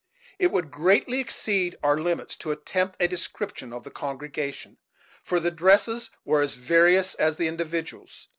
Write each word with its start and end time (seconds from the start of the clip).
It 0.39 0.51
would 0.51 0.71
greatly 0.71 1.19
exceed 1.19 1.77
our 1.83 1.95
limits 1.95 2.35
to 2.37 2.49
attempt 2.51 2.95
a 2.99 3.07
description 3.07 3.71
of 3.71 3.83
the 3.83 3.91
congregation, 3.91 4.77
for 5.23 5.39
the 5.39 5.51
dresses 5.51 6.09
were 6.25 6.41
as 6.41 6.55
various 6.55 7.13
as 7.13 7.35
the 7.35 7.47
individuals. 7.47 8.27